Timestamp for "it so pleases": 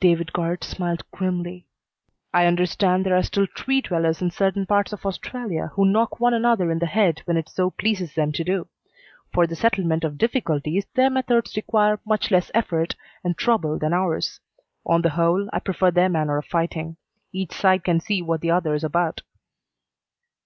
7.36-8.14